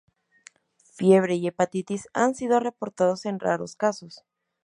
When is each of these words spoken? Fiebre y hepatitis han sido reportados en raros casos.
Fiebre 0.95 1.35
y 1.35 1.45
hepatitis 1.45 2.07
han 2.13 2.33
sido 2.33 2.59
reportados 2.59 3.27
en 3.27 3.39
raros 3.39 3.75
casos. 3.75 4.25